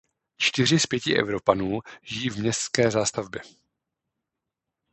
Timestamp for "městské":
2.39-2.91